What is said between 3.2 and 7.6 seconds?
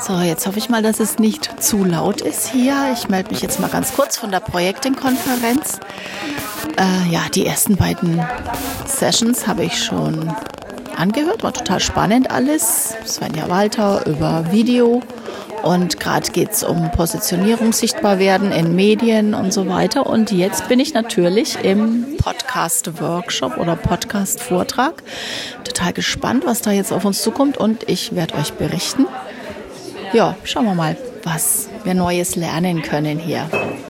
mich jetzt mal ganz kurz von der Projekting-Konferenz. Äh, ja, die